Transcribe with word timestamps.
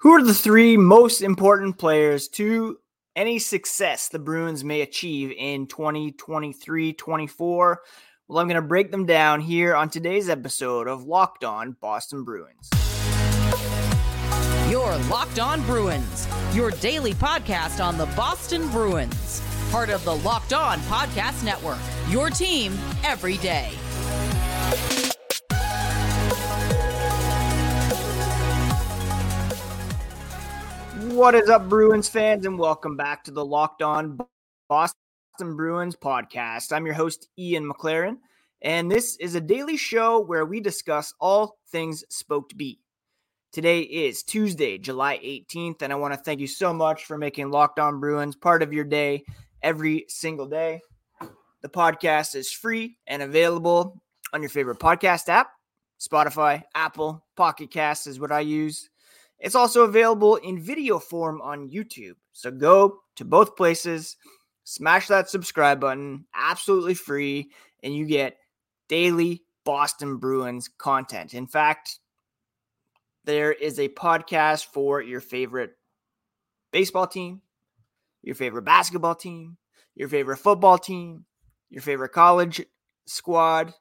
Who 0.00 0.12
are 0.12 0.22
the 0.22 0.32
three 0.34 0.76
most 0.76 1.22
important 1.22 1.76
players 1.76 2.28
to 2.28 2.78
any 3.16 3.40
success 3.40 4.08
the 4.08 4.20
Bruins 4.20 4.62
may 4.62 4.82
achieve 4.82 5.32
in 5.36 5.66
2023 5.66 6.92
24? 6.92 7.82
Well, 8.28 8.38
I'm 8.38 8.46
going 8.46 8.62
to 8.62 8.62
break 8.62 8.92
them 8.92 9.06
down 9.06 9.40
here 9.40 9.74
on 9.74 9.90
today's 9.90 10.28
episode 10.28 10.86
of 10.86 11.04
Locked 11.04 11.42
On 11.42 11.72
Boston 11.80 12.22
Bruins. 12.22 12.70
Your 14.70 14.96
Locked 15.10 15.40
On 15.40 15.62
Bruins, 15.62 16.28
your 16.54 16.70
daily 16.70 17.14
podcast 17.14 17.84
on 17.84 17.98
the 17.98 18.06
Boston 18.14 18.68
Bruins, 18.70 19.42
part 19.72 19.90
of 19.90 20.04
the 20.04 20.14
Locked 20.18 20.52
On 20.52 20.78
Podcast 20.82 21.42
Network, 21.44 21.78
your 22.08 22.30
team 22.30 22.72
every 23.02 23.38
day. 23.38 23.72
What 31.18 31.34
is 31.34 31.50
up, 31.50 31.68
Bruins 31.68 32.08
fans, 32.08 32.46
and 32.46 32.56
welcome 32.56 32.96
back 32.96 33.24
to 33.24 33.32
the 33.32 33.44
Locked 33.44 33.82
On 33.82 34.20
Boston 34.68 34.96
Bruins 35.40 35.96
podcast. 35.96 36.72
I'm 36.72 36.86
your 36.86 36.94
host, 36.94 37.26
Ian 37.36 37.68
McLaren, 37.68 38.18
and 38.62 38.88
this 38.88 39.16
is 39.16 39.34
a 39.34 39.40
daily 39.40 39.76
show 39.76 40.20
where 40.20 40.46
we 40.46 40.60
discuss 40.60 41.12
all 41.20 41.58
things 41.72 42.04
Spoked 42.08 42.56
B. 42.56 42.78
Today 43.50 43.80
is 43.80 44.22
Tuesday, 44.22 44.78
July 44.78 45.18
18th, 45.18 45.82
and 45.82 45.92
I 45.92 45.96
want 45.96 46.14
to 46.14 46.20
thank 46.20 46.38
you 46.38 46.46
so 46.46 46.72
much 46.72 47.04
for 47.04 47.18
making 47.18 47.50
Locked 47.50 47.80
On 47.80 47.98
Bruins 47.98 48.36
part 48.36 48.62
of 48.62 48.72
your 48.72 48.84
day 48.84 49.24
every 49.60 50.04
single 50.06 50.46
day. 50.46 50.80
The 51.62 51.68
podcast 51.68 52.36
is 52.36 52.52
free 52.52 52.96
and 53.08 53.22
available 53.22 54.00
on 54.32 54.40
your 54.40 54.50
favorite 54.50 54.78
podcast 54.78 55.28
app 55.28 55.50
Spotify, 55.98 56.62
Apple, 56.76 57.26
Pocket 57.36 57.72
Cast 57.72 58.06
is 58.06 58.20
what 58.20 58.30
I 58.30 58.38
use. 58.38 58.88
It's 59.38 59.54
also 59.54 59.82
available 59.82 60.36
in 60.36 60.60
video 60.60 60.98
form 60.98 61.40
on 61.40 61.70
YouTube. 61.70 62.16
So 62.32 62.50
go 62.50 63.00
to 63.16 63.24
both 63.24 63.56
places, 63.56 64.16
smash 64.64 65.06
that 65.08 65.30
subscribe 65.30 65.80
button, 65.80 66.26
absolutely 66.34 66.94
free, 66.94 67.50
and 67.82 67.94
you 67.94 68.04
get 68.06 68.36
daily 68.88 69.44
Boston 69.64 70.16
Bruins 70.16 70.68
content. 70.68 71.34
In 71.34 71.46
fact, 71.46 72.00
there 73.24 73.52
is 73.52 73.78
a 73.78 73.88
podcast 73.88 74.66
for 74.66 75.02
your 75.02 75.20
favorite 75.20 75.72
baseball 76.72 77.06
team, 77.06 77.42
your 78.22 78.34
favorite 78.34 78.62
basketball 78.62 79.14
team, 79.14 79.56
your 79.94 80.08
favorite 80.08 80.38
football 80.38 80.78
team, 80.78 81.26
your 81.70 81.82
favorite 81.82 82.12
college 82.12 82.64
squad, 83.06 83.74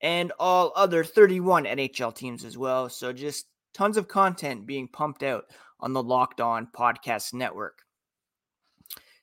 and 0.00 0.32
all 0.38 0.72
other 0.74 1.04
31 1.04 1.64
NHL 1.64 2.14
teams 2.14 2.44
as 2.44 2.56
well. 2.56 2.88
So 2.88 3.12
just 3.12 3.46
tons 3.72 3.96
of 3.96 4.08
content 4.08 4.66
being 4.66 4.88
pumped 4.88 5.22
out 5.22 5.44
on 5.78 5.92
the 5.92 6.02
Locked 6.02 6.40
On 6.40 6.66
Podcast 6.66 7.34
Network. 7.34 7.82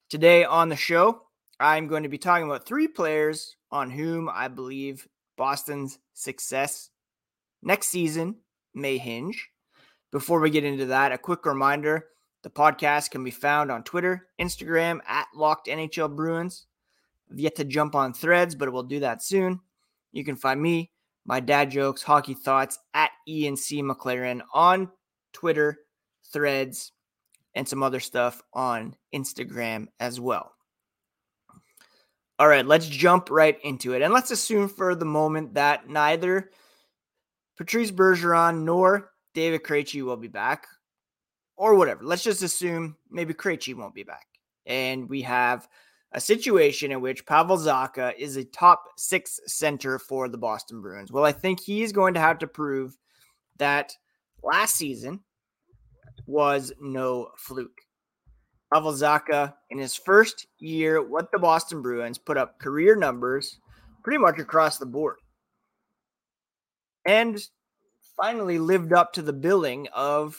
Today 0.09 0.43
on 0.43 0.69
the 0.69 0.75
show, 0.75 1.23
I'm 1.59 1.87
going 1.87 2.03
to 2.03 2.09
be 2.09 2.17
talking 2.17 2.45
about 2.45 2.65
three 2.65 2.87
players 2.87 3.55
on 3.71 3.89
whom 3.89 4.29
I 4.29 4.47
believe 4.47 5.07
Boston's 5.37 5.99
success 6.13 6.89
next 7.61 7.87
season 7.87 8.35
may 8.73 8.97
hinge. 8.97 9.49
Before 10.11 10.39
we 10.39 10.49
get 10.49 10.63
into 10.63 10.85
that, 10.87 11.11
a 11.11 11.17
quick 11.17 11.45
reminder 11.45 12.05
the 12.43 12.49
podcast 12.49 13.11
can 13.11 13.23
be 13.23 13.31
found 13.31 13.71
on 13.71 13.83
Twitter, 13.83 14.27
Instagram 14.39 15.01
at 15.07 15.27
Locked 15.35 15.67
NHL 15.67 16.15
Bruins. 16.15 16.67
I've 17.29 17.39
yet 17.39 17.55
to 17.55 17.65
jump 17.65 17.93
on 17.93 18.13
threads, 18.13 18.55
but 18.55 18.71
we'll 18.71 18.83
do 18.83 19.01
that 19.01 19.21
soon. 19.21 19.59
You 20.13 20.23
can 20.23 20.37
find 20.37 20.61
me 20.61 20.91
my 21.27 21.39
dad 21.41 21.69
jokes, 21.69 22.01
hockey 22.01 22.33
thoughts 22.33 22.79
at 22.93 23.11
ENC 23.29 23.83
McLaren 23.83 24.41
on 24.53 24.89
Twitter, 25.33 25.77
threads, 26.31 26.93
and 27.53 27.67
some 27.67 27.83
other 27.83 27.99
stuff 27.99 28.41
on 28.53 28.95
Instagram 29.13 29.87
as 29.99 30.19
well. 30.19 30.53
All 32.39 32.47
right, 32.47 32.65
let's 32.65 32.87
jump 32.87 33.29
right 33.29 33.57
into 33.63 33.93
it. 33.93 34.01
And 34.01 34.13
let's 34.13 34.31
assume 34.31 34.69
for 34.69 34.95
the 34.95 35.05
moment 35.05 35.55
that 35.55 35.89
neither 35.89 36.51
Patrice 37.57 37.91
Bergeron 37.91 38.63
nor 38.63 39.11
David 39.33 39.63
Krejci 39.63 40.03
will 40.03 40.17
be 40.17 40.27
back 40.27 40.65
or 41.57 41.75
whatever. 41.75 42.03
Let's 42.03 42.23
just 42.23 42.43
assume 42.43 42.95
maybe 43.09 43.33
Krejci 43.33 43.75
won't 43.75 43.95
be 43.95 44.03
back. 44.03 44.27
And 44.65 45.09
we 45.09 45.23
have 45.23 45.67
a 46.17 46.19
situation 46.19 46.91
in 46.91 46.99
which 46.99 47.27
Pavel 47.27 47.57
Zacha 47.57 48.11
is 48.17 48.37
a 48.37 48.43
top 48.43 48.85
six 48.97 49.39
center 49.45 49.99
for 49.99 50.27
the 50.27 50.37
Boston 50.37 50.81
Bruins. 50.81 51.11
Well, 51.11 51.23
I 51.23 51.31
think 51.31 51.59
he's 51.59 51.91
going 51.91 52.15
to 52.15 52.19
have 52.19 52.39
to 52.39 52.47
prove 52.47 52.97
that 53.57 53.93
last 54.41 54.75
season 54.75 55.19
was 56.25 56.73
no 56.81 57.29
fluke. 57.37 57.77
Pavel 58.73 58.93
Zacha, 58.93 59.53
in 59.69 59.77
his 59.77 59.95
first 59.95 60.47
year 60.57 61.07
with 61.07 61.29
the 61.31 61.37
Boston 61.37 61.83
Bruins, 61.83 62.17
put 62.17 62.35
up 62.35 62.57
career 62.57 62.95
numbers 62.95 63.59
pretty 64.03 64.17
much 64.17 64.39
across 64.39 64.79
the 64.79 64.87
board. 64.87 65.17
And 67.05 67.39
finally 68.19 68.57
lived 68.57 68.91
up 68.91 69.13
to 69.13 69.21
the 69.21 69.33
billing 69.33 69.87
of 69.93 70.35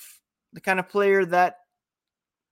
the 0.53 0.61
kind 0.61 0.81
of 0.81 0.89
player 0.89 1.25
that 1.27 1.59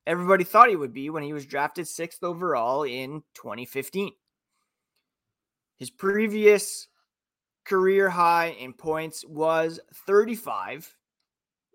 everybody 0.07 0.45
thought 0.45 0.69
he 0.69 0.77
would 0.77 0.93
be 0.93 1.11
when 1.11 1.23
he 1.23 1.33
was 1.33 1.47
drafted 1.47 1.89
sixth 1.89 2.23
overall 2.23 2.85
in 2.85 3.23
2015. 3.35 4.13
His 5.77 5.91
previous 5.91 6.89
career 7.65 8.09
high 8.09 8.57
in 8.59 8.73
points 8.73 9.25
was 9.27 9.81
35. 10.07 10.95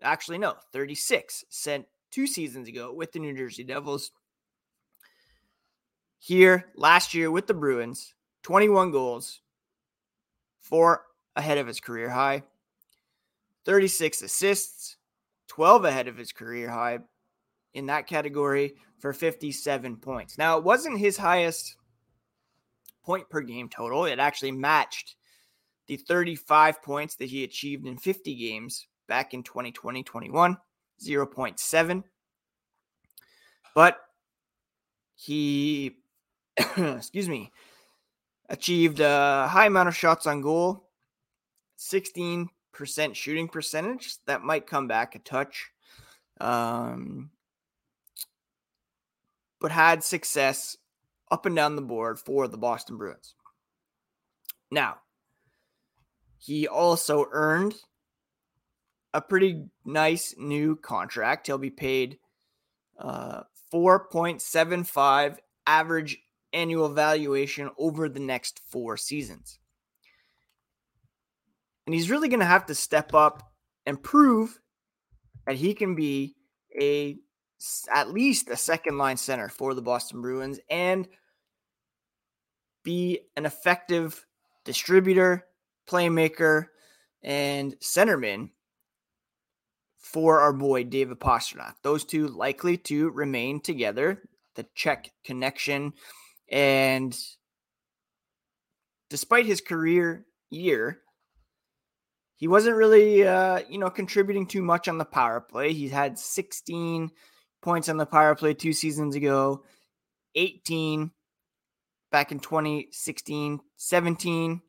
Actually, 0.02 0.38
no, 0.38 0.54
36, 0.72 1.44
sent 1.48 1.86
two 2.10 2.26
seasons 2.26 2.68
ago 2.68 2.92
with 2.92 3.12
the 3.12 3.20
New 3.20 3.36
Jersey 3.36 3.62
Devils. 3.62 4.10
Here, 6.18 6.72
last 6.76 7.14
year 7.14 7.30
with 7.30 7.46
the 7.46 7.54
Bruins, 7.54 8.14
21 8.42 8.90
goals, 8.90 9.40
four 10.60 11.02
ahead 11.36 11.58
of 11.58 11.66
his 11.66 11.80
career 11.80 12.10
high, 12.10 12.42
36 13.64 14.22
assists, 14.22 14.96
12 15.48 15.84
ahead 15.84 16.08
of 16.08 16.16
his 16.16 16.32
career 16.32 16.70
high, 16.70 16.98
in 17.74 17.86
that 17.86 18.06
category 18.06 18.74
for 18.98 19.12
57 19.12 19.96
points. 19.96 20.38
Now, 20.38 20.58
it 20.58 20.64
wasn't 20.64 20.98
his 20.98 21.16
highest 21.16 21.76
point 23.04 23.28
per 23.28 23.40
game 23.40 23.68
total. 23.68 24.04
It 24.04 24.18
actually 24.18 24.52
matched 24.52 25.16
the 25.86 25.96
35 25.96 26.82
points 26.82 27.16
that 27.16 27.28
he 27.28 27.44
achieved 27.44 27.86
in 27.86 27.98
50 27.98 28.34
games 28.34 28.86
back 29.08 29.34
in 29.34 29.42
2020 29.42 30.02
21, 30.02 30.56
0.7. 31.04 32.04
But 33.74 33.98
he, 35.14 35.96
excuse 36.76 37.28
me, 37.28 37.50
achieved 38.48 39.00
a 39.00 39.48
high 39.50 39.66
amount 39.66 39.88
of 39.88 39.96
shots 39.96 40.26
on 40.26 40.40
goal, 40.40 40.88
16% 41.78 42.46
shooting 43.14 43.48
percentage. 43.48 44.16
That 44.26 44.42
might 44.42 44.66
come 44.66 44.86
back 44.86 45.14
a 45.14 45.18
touch. 45.18 45.70
Um, 46.40 47.30
but 49.62 49.70
had 49.70 50.02
success 50.02 50.76
up 51.30 51.46
and 51.46 51.56
down 51.56 51.76
the 51.76 51.82
board 51.82 52.18
for 52.18 52.48
the 52.48 52.58
Boston 52.58 52.98
Bruins. 52.98 53.34
Now, 54.70 54.96
he 56.36 56.66
also 56.66 57.26
earned 57.30 57.76
a 59.14 59.20
pretty 59.20 59.64
nice 59.84 60.34
new 60.36 60.74
contract. 60.74 61.46
He'll 61.46 61.58
be 61.58 61.70
paid 61.70 62.18
uh, 62.98 63.42
4.75 63.72 65.36
average 65.66 66.18
annual 66.52 66.88
valuation 66.88 67.70
over 67.78 68.08
the 68.08 68.20
next 68.20 68.60
four 68.66 68.96
seasons. 68.96 69.58
And 71.86 71.94
he's 71.94 72.10
really 72.10 72.28
going 72.28 72.40
to 72.40 72.46
have 72.46 72.66
to 72.66 72.74
step 72.74 73.14
up 73.14 73.52
and 73.86 74.02
prove 74.02 74.58
that 75.46 75.56
he 75.56 75.74
can 75.74 75.94
be 75.94 76.34
a 76.78 77.18
at 77.92 78.10
least 78.12 78.48
a 78.48 78.56
second 78.56 78.98
line 78.98 79.16
center 79.16 79.48
for 79.48 79.74
the 79.74 79.82
Boston 79.82 80.20
Bruins 80.20 80.58
and 80.70 81.08
be 82.84 83.20
an 83.36 83.46
effective 83.46 84.26
distributor, 84.64 85.46
playmaker, 85.88 86.66
and 87.22 87.78
centerman 87.80 88.50
for 89.96 90.40
our 90.40 90.52
boy 90.52 90.84
David 90.84 91.20
Pastrnak. 91.20 91.74
Those 91.82 92.04
two 92.04 92.28
likely 92.28 92.76
to 92.78 93.10
remain 93.10 93.60
together. 93.60 94.22
The 94.56 94.66
Czech 94.74 95.10
connection. 95.24 95.94
And 96.50 97.16
despite 99.08 99.46
his 99.46 99.60
career 99.60 100.26
year, 100.50 100.98
he 102.36 102.48
wasn't 102.48 102.76
really, 102.76 103.26
uh, 103.26 103.60
you 103.68 103.78
know, 103.78 103.88
contributing 103.88 104.46
too 104.46 104.62
much 104.62 104.88
on 104.88 104.98
the 104.98 105.04
power 105.04 105.40
play. 105.40 105.72
He 105.72 105.88
had 105.88 106.18
16 106.18 107.10
points 107.62 107.88
on 107.88 107.96
the 107.96 108.06
power 108.06 108.34
play 108.34 108.54
two 108.54 108.72
seasons 108.72 109.14
ago, 109.14 109.64
18 110.34 111.10
back 112.10 112.32
in 112.32 112.40
2016, 112.40 113.60
17. 113.76 114.62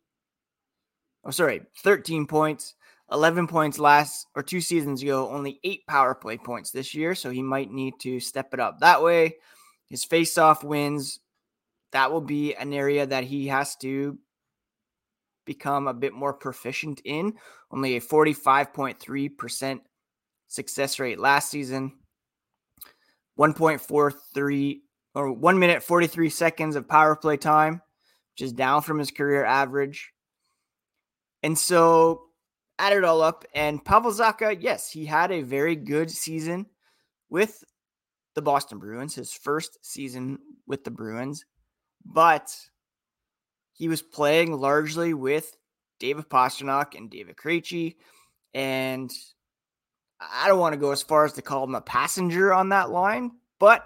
Oh, 1.25 1.31
sorry, 1.31 1.61
13 1.83 2.27
points 2.27 2.75
11 3.13 3.47
points 3.47 3.79
last 3.79 4.27
or 4.35 4.41
two 4.41 4.59
seasons 4.59 5.03
ago, 5.03 5.29
only 5.29 5.59
eight 5.63 5.85
power 5.87 6.15
play 6.15 6.37
points 6.37 6.71
this 6.71 6.95
year. 6.95 7.15
So 7.15 7.29
he 7.29 7.43
might 7.43 7.71
need 7.71 7.93
to 8.01 8.19
step 8.19 8.53
it 8.53 8.59
up 8.59 8.79
that 8.79 9.03
way. 9.03 9.35
His 9.89 10.03
face-off 10.03 10.63
wins, 10.63 11.19
that 11.91 12.11
will 12.11 12.21
be 12.21 12.55
an 12.55 12.73
area 12.73 13.05
that 13.05 13.23
he 13.23 13.47
has 13.47 13.75
to 13.77 14.17
become 15.45 15.87
a 15.87 15.93
bit 15.93 16.13
more 16.13 16.33
proficient 16.33 17.01
in. 17.05 17.35
Only 17.69 17.97
a 17.97 18.01
45.3% 18.01 19.79
success 20.47 20.99
rate 20.99 21.19
last 21.19 21.51
season. 21.51 21.93
1.43 23.37 24.79
or 25.15 25.31
1 25.31 25.59
minute 25.59 25.83
43 25.83 26.29
seconds 26.29 26.75
of 26.75 26.87
power 26.87 27.15
play 27.15 27.37
time, 27.37 27.81
which 28.33 28.45
is 28.45 28.53
down 28.53 28.81
from 28.81 28.99
his 28.99 29.11
career 29.11 29.43
average. 29.45 30.11
And 31.41 31.57
so 31.57 32.23
add 32.79 32.93
it 32.93 33.03
all 33.03 33.21
up 33.21 33.45
and 33.53 33.83
Pavel 33.83 34.11
Zacha, 34.11 34.57
yes, 34.59 34.89
he 34.89 35.05
had 35.05 35.31
a 35.31 35.41
very 35.41 35.75
good 35.75 36.09
season 36.09 36.65
with 37.29 37.63
the 38.35 38.41
Boston 38.41 38.79
Bruins, 38.79 39.15
his 39.15 39.33
first 39.33 39.77
season 39.81 40.39
with 40.65 40.83
the 40.83 40.91
Bruins, 40.91 41.45
but 42.05 42.55
he 43.73 43.87
was 43.87 44.01
playing 44.01 44.53
largely 44.53 45.13
with 45.13 45.55
David 45.99 46.29
Pastrnak 46.29 46.95
and 46.95 47.09
David 47.09 47.35
Krejci, 47.35 47.95
and 48.53 49.11
I 50.31 50.47
don't 50.47 50.59
want 50.59 50.73
to 50.73 50.79
go 50.79 50.91
as 50.91 51.03
far 51.03 51.25
as 51.25 51.33
to 51.33 51.41
call 51.41 51.63
him 51.63 51.75
a 51.75 51.81
passenger 51.81 52.53
on 52.53 52.69
that 52.69 52.89
line, 52.89 53.31
but 53.59 53.85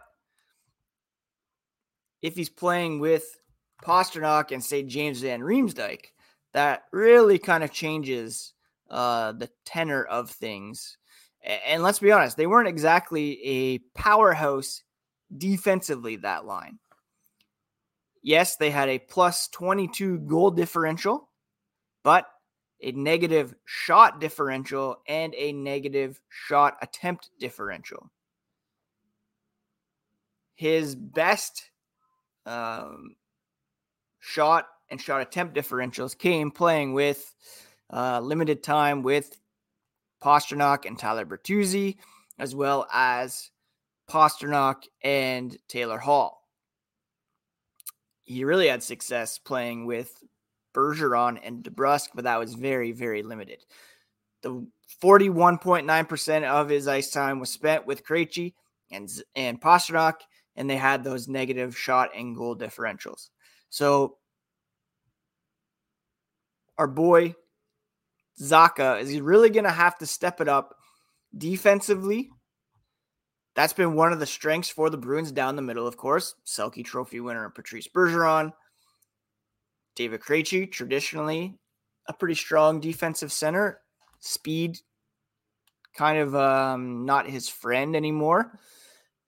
if 2.22 2.36
he's 2.36 2.50
playing 2.50 3.00
with 3.00 3.24
Pastrnak 3.84 4.52
and 4.52 4.64
say 4.64 4.84
James 4.84 5.22
Van 5.22 5.42
Riemsdyk, 5.42 6.08
that 6.54 6.84
really 6.92 7.38
kind 7.38 7.64
of 7.64 7.72
changes 7.72 8.54
uh, 8.90 9.34
the 9.34 9.50
tenor 9.66 10.04
of 10.04 10.30
things. 10.30 10.98
And 11.44 11.84
let's 11.84 12.00
be 12.00 12.12
honest, 12.12 12.36
they 12.36 12.48
weren't 12.48 12.68
exactly 12.68 13.42
a 13.44 13.78
powerhouse 13.96 14.84
defensively, 15.36 16.18
that 16.18 16.46
line. 16.46 16.80
Yes, 18.24 18.58
they 18.58 18.72
had 18.72 18.90
a 18.90 19.00
plus 19.00 19.48
22 19.50 20.20
goal 20.20 20.52
differential, 20.52 21.30
but 22.04 22.26
a 22.82 22.92
negative 22.92 23.56
shot 23.66 24.20
differential 24.20 24.98
and 25.08 25.34
a 25.36 25.52
negative 25.52 26.22
shot 26.30 26.78
attempt 26.82 27.30
differential. 27.40 28.12
His 30.56 30.96
best 30.96 31.70
um, 32.46 33.16
shot 34.20 34.68
and 34.90 35.02
shot 35.02 35.22
attempt 35.22 35.56
differentials 35.56 36.18
came 36.18 36.52
playing 36.52 36.94
with 36.94 37.34
uh, 37.92 38.20
limited 38.20 38.64
time 38.64 39.04
with 39.04 39.40
Pastrnak 40.24 40.86
and 40.86 40.98
Tyler 40.98 41.26
Bertuzzi, 41.26 41.98
as 42.40 42.56
well 42.56 42.88
as 42.92 43.52
Pastrnak 44.10 44.84
and 45.04 45.58
Taylor 45.68 45.98
Hall. 45.98 46.44
He 48.24 48.44
really 48.44 48.68
had 48.68 48.84
success 48.84 49.38
playing 49.38 49.86
with 49.86 50.24
Bergeron 50.78 51.40
and 51.44 51.64
DeBrusk, 51.64 52.10
but 52.14 52.26
that 52.26 52.38
was 52.38 52.54
very, 52.54 52.92
very 52.92 53.24
limited. 53.24 53.66
The 54.44 54.68
41.9% 55.04 56.44
of 56.44 56.70
his 56.70 56.88
ice 56.88 57.10
time 57.10 57.40
was 57.40 57.50
spent 57.50 57.88
with 57.88 58.06
Krejci 58.06 58.54
and, 58.92 59.10
and 59.36 59.60
Pastrnak, 59.60 60.22
and 60.56 60.70
they 60.70 60.78
had 60.78 61.04
those 61.04 61.28
negative 61.28 61.76
shot 61.76 62.12
and 62.16 62.36
goal 62.36 62.56
differentials. 62.56 63.30
So 63.70 64.18
our 66.78 66.88
boy 66.88 67.36
Zacha 68.40 69.02
is 69.02 69.10
he 69.10 69.20
really 69.20 69.50
going 69.50 69.64
to 69.64 69.72
have 69.72 69.98
to 69.98 70.06
step 70.06 70.40
it 70.42 70.48
up 70.48 70.76
defensively. 71.36 72.30
That's 73.56 73.74
been 73.74 73.96
one 73.96 74.14
of 74.14 74.20
the 74.20 74.28
strengths 74.28 74.70
for 74.70 74.92
the 74.92 74.98
Bruins 74.98 75.32
down 75.32 75.56
the 75.56 75.64
middle, 75.64 75.88
of 75.88 75.98
course. 75.98 76.36
Selke 76.46 76.86
Trophy 76.86 77.20
winner 77.20 77.50
Patrice 77.50 77.88
Bergeron, 77.88 78.54
David 79.98 80.22
Krejci, 80.22 80.72
traditionally 80.72 81.58
a 82.08 82.14
pretty 82.14 82.36
strong 82.36 82.80
defensive 82.80 83.32
center. 83.32 83.82
Speed, 84.20 84.78
kind 85.96 86.20
of 86.20 86.36
um, 86.36 87.06
not 87.06 87.28
his 87.28 87.50
friend 87.50 87.96
anymore. 87.96 88.60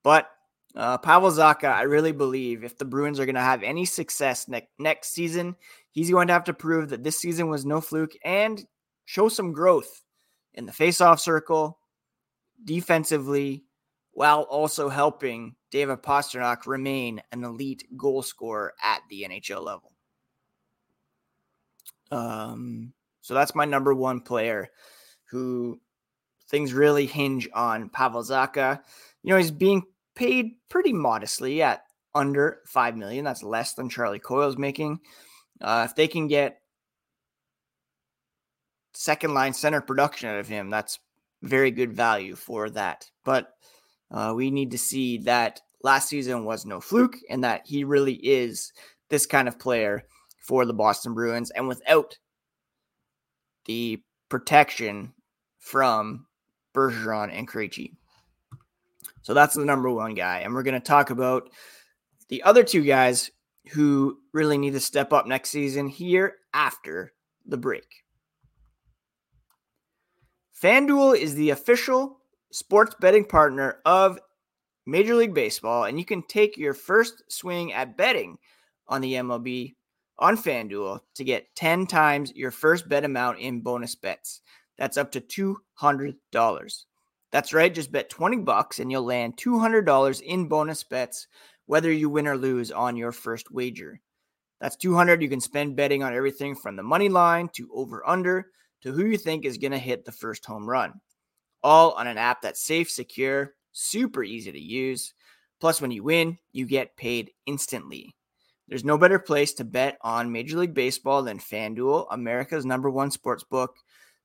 But 0.04 0.30
uh, 0.76 1.00
Pavel 1.00 1.32
Zacha, 1.32 1.74
I 1.74 1.82
really 1.82 2.12
believe 2.12 2.64
if 2.64 2.78
the 2.78 2.86
Bruins 2.86 3.20
are 3.20 3.26
going 3.26 3.36
to 3.36 3.42
have 3.42 3.64
any 3.64 3.84
success 3.84 4.48
ne- 4.48 4.70
next 4.78 5.10
season, 5.10 5.56
he's 5.90 6.12
going 6.12 6.28
to 6.28 6.34
have 6.34 6.44
to 6.46 6.54
prove 6.54 6.90
that 6.90 7.04
this 7.04 7.20
season 7.20 7.50
was 7.50 7.66
no 7.66 7.82
fluke 7.82 8.14
and 8.24 8.64
show 9.06 9.28
some 9.28 9.52
growth 9.52 10.04
in 10.54 10.68
the 10.68 10.72
faceoff 10.72 11.20
circle, 11.20 11.80
defensively, 12.64 13.64
while 14.12 14.42
also 14.44 14.90
helping 14.90 15.56
David 15.72 16.04
Pastrnak 16.04 16.68
remain 16.68 17.22
an 17.32 17.44
elite 17.44 17.86
goal 17.98 18.22
scorer 18.22 18.74
at 18.84 19.02
the 19.10 19.26
NHL 19.28 19.64
level. 19.64 19.89
Um, 22.12 22.94
so 23.22 23.34
that's 23.34 23.56
my 23.56 23.66
number 23.66 23.94
one 23.94 24.22
player 24.22 24.70
who 25.26 25.80
things 26.50 26.74
really 26.74 27.06
hinge 27.06 27.48
on 27.54 27.90
Pavel 27.90 28.24
Zacha. 28.24 28.82
You 29.24 29.32
know, 29.32 29.38
he's 29.38 29.52
being 29.52 29.84
paid 30.16 30.54
pretty 30.70 30.94
modestly 30.94 31.62
at 31.62 31.84
under 32.16 32.62
five 32.66 32.98
million. 32.98 33.24
That's 33.24 33.44
less 33.44 33.74
than 33.74 33.90
Charlie 33.90 34.20
Coyle's 34.20 34.58
making. 34.58 35.00
Uh, 35.62 35.86
if 35.90 35.96
they 35.96 36.08
can 36.08 36.28
get 36.28 36.62
second 38.94 39.34
line 39.34 39.54
center 39.54 39.82
production 39.82 40.30
out 40.30 40.40
of 40.40 40.48
him, 40.48 40.70
that's 40.70 41.00
very 41.42 41.72
good 41.72 41.94
value 41.94 42.36
for 42.36 42.70
that. 42.72 43.10
But 43.24 43.54
uh, 44.12 44.34
we 44.36 44.52
need 44.52 44.72
to 44.72 44.78
see 44.78 45.20
that 45.20 45.62
last 45.84 46.10
season 46.10 46.46
was 46.46 46.66
no 46.66 46.82
fluke 46.82 47.18
and 47.30 47.44
that 47.44 47.62
he 47.66 47.84
really 47.84 48.16
is 48.16 48.74
this 49.10 49.26
kind 49.26 49.48
of 49.48 49.60
player 49.60 50.04
for 50.50 50.66
the 50.66 50.74
Boston 50.74 51.14
Bruins. 51.14 51.52
And 51.52 51.68
without 51.68 52.18
the 53.66 54.02
protection 54.30 55.14
from 55.60 56.26
Bergeron 56.74 57.30
and 57.32 57.48
Krejci. 57.48 57.94
So 59.22 59.36
that's 59.36 59.54
the 59.54 59.64
number 59.64 59.92
one 59.92 60.16
guy. 60.16 60.40
And 60.40 60.56
we're 60.56 60.64
going 60.64 60.74
to 60.74 60.80
talk 60.80 61.12
about 61.12 61.52
the 62.30 62.42
other 62.42 62.64
two 62.64 62.84
guys 62.84 63.30
who 63.70 64.18
really 64.34 64.58
need 64.58 64.74
to 64.74 64.80
step 64.80 65.14
up 65.14 65.28
next 65.28 65.52
season 65.52 65.88
here 65.88 66.38
after 66.52 67.14
the 67.46 67.58
break. 67.58 68.04
FanDuel 70.60 71.16
is 71.16 71.36
the 71.36 71.52
official 71.52 72.18
sports 72.52 72.96
betting 73.00 73.26
partner 73.26 73.78
of 73.86 74.20
Major 74.88 75.14
League 75.14 75.36
Baseball, 75.36 75.84
and 75.84 76.00
you 76.00 76.06
can 76.06 76.24
take 76.24 76.58
your 76.58 76.74
first 76.74 77.22
swing 77.28 77.72
at 77.72 77.96
betting 77.96 78.40
on 78.88 79.02
the 79.02 79.14
MLB 79.14 79.76
on 80.20 80.38
FanDuel 80.38 81.00
to 81.16 81.24
get 81.24 81.54
10 81.56 81.88
times 81.88 82.32
your 82.36 82.52
first 82.52 82.88
bet 82.88 83.06
amount 83.06 83.40
in 83.40 83.62
bonus 83.62 83.96
bets. 83.96 84.42
That's 84.78 84.98
up 84.98 85.12
to 85.14 85.58
$200. 85.82 86.86
That's 87.32 87.54
right, 87.54 87.74
just 87.74 87.92
bet 87.92 88.10
20 88.10 88.38
bucks 88.38 88.80
and 88.80 88.92
you'll 88.92 89.04
land 89.04 89.38
$200 89.38 90.22
in 90.22 90.48
bonus 90.48 90.84
bets 90.84 91.28
whether 91.70 91.92
you 91.92 92.10
win 92.10 92.28
or 92.28 92.36
lose 92.36 92.72
on 92.72 92.98
your 92.98 93.12
first 93.12 93.52
wager. 93.52 94.02
That's 94.60 94.76
200 94.76 95.22
you 95.22 95.30
can 95.30 95.40
spend 95.40 95.76
betting 95.76 96.02
on 96.02 96.16
everything 96.16 96.56
from 96.56 96.76
the 96.76 96.82
money 96.82 97.10
line 97.10 97.48
to 97.54 97.70
over 97.72 98.02
under 98.10 98.48
to 98.82 98.92
who 98.92 99.06
you 99.06 99.18
think 99.18 99.46
is 99.46 99.60
going 99.60 99.74
to 99.74 99.78
hit 99.78 100.04
the 100.04 100.12
first 100.12 100.44
home 100.46 100.68
run. 100.68 100.94
All 101.62 101.92
on 101.92 102.08
an 102.08 102.18
app 102.18 102.42
that's 102.42 102.66
safe, 102.66 102.90
secure, 102.90 103.54
super 103.72 104.24
easy 104.24 104.52
to 104.52 104.60
use. 104.60 105.14
Plus 105.62 105.80
when 105.80 105.92
you 105.92 106.04
win, 106.04 106.40
you 106.54 106.66
get 106.66 106.98
paid 106.98 107.30
instantly. 107.46 108.16
There's 108.70 108.86
no 108.86 109.00
better 109.00 109.18
place 109.18 109.54
to 109.54 109.64
bet 109.64 109.98
on 110.02 110.32
Major 110.32 110.60
League 110.60 110.76
Baseball 110.76 111.24
than 111.24 111.40
FanDuel, 111.40 112.06
America's 112.12 112.66
number 112.66 112.90
one 112.90 113.10
sports 113.10 113.44
book. 113.44 113.76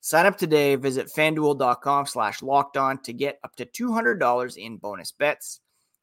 Sign 0.01 0.27
up 0.27 0.37
today. 0.37 0.77
Visit 0.77 1.09
fanduel.com 1.17 2.05
slash 2.05 2.43
locked 2.43 2.77
on 2.77 3.03
to 3.05 3.15
get 3.15 3.39
up 3.43 3.57
to 3.57 3.65
$200 3.65 4.57
in 4.59 4.77
bonus 4.77 5.13
bets. 5.13 5.61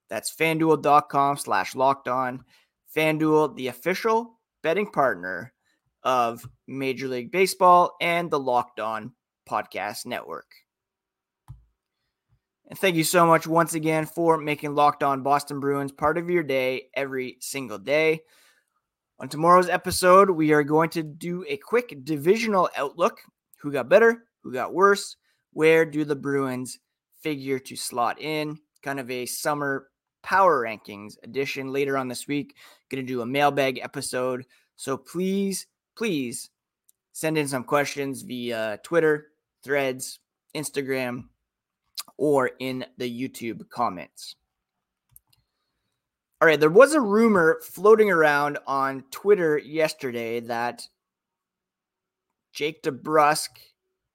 That's 0.10 0.36
fanduel.com 0.36 1.38
slash 1.38 1.75
locked 1.75 2.07
on. 2.07 2.43
FanDuel, 2.95 3.55
the 3.55 3.67
official 3.67 4.39
betting 4.63 4.89
partner 4.89 5.53
of 6.01 6.43
Major 6.67 7.07
League 7.07 7.31
Baseball 7.31 7.95
and 8.01 8.31
the 8.31 8.39
Locked 8.39 8.79
On 8.79 9.13
Podcast 9.48 10.07
Network. 10.07 10.48
And 12.72 12.80
thank 12.80 12.96
you 12.96 13.04
so 13.04 13.25
much 13.25 13.46
once 13.46 13.74
again 13.74 14.06
for 14.06 14.38
making 14.38 14.75
Locked 14.75 15.04
On 15.04 15.24
Boston 15.24 15.60
Bruins 15.60 15.92
part 15.92 16.18
of 16.18 16.30
your 16.30 16.42
day 16.42 16.84
every 16.94 17.36
single 17.42 17.78
day. 17.78 18.22
On 19.20 19.28
tomorrow's 19.28 19.68
episode, 19.68 20.30
we 20.30 20.54
are 20.54 20.63
going 20.63 20.90
to 20.92 21.04
do 21.04 21.44
a 21.50 21.58
quick 21.58 22.06
divisional 22.06 22.70
outlook. 22.78 23.20
Who 23.60 23.74
got 23.74 23.90
better? 23.90 24.24
Who 24.44 24.54
got 24.54 24.74
worse? 24.74 25.18
Where 25.51 25.84
do 25.84 26.06
the 26.06 26.16
Bruins 26.16 26.80
figure 27.20 27.60
to 27.60 27.75
slot 27.75 28.22
in? 28.22 28.58
Kind 28.82 29.01
of 29.01 29.12
a 29.12 29.25
summer 29.25 29.90
power 30.24 30.63
rankings 30.63 31.16
edition 31.24 31.74
later 31.74 31.98
on 31.98 32.08
this 32.08 32.25
week. 32.25 32.56
Going 32.90 33.06
to 33.06 33.13
do 33.13 33.20
a 33.20 33.25
mailbag 33.25 33.80
episode. 33.80 34.46
So 34.78 34.96
please, 34.96 35.68
please 35.98 36.50
send 37.12 37.38
in 37.38 37.50
some 37.50 37.66
questions 37.66 38.22
via 38.22 38.80
Twitter, 38.82 39.28
threads, 39.62 40.20
Instagram, 40.56 41.25
or 42.17 42.51
in 42.60 42.86
the 42.98 43.10
YouTube 43.10 43.70
comments. 43.70 44.36
All 46.41 46.48
right, 46.48 46.60
there 46.60 46.70
was 46.70 46.93
a 46.93 47.01
rumor 47.01 47.60
floating 47.63 48.10
around 48.10 48.58
on 48.65 49.03
Twitter 49.12 49.60
yesterday 49.60 50.39
that 50.39 50.88
Jake 52.51 52.81
DeBrusk 52.81 53.50